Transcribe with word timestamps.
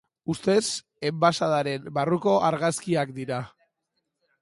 Ustez, 0.33 0.63
enbaxadaren 1.09 1.87
barruko 1.99 2.35
argazkiak 2.51 3.17
dira. 3.23 3.43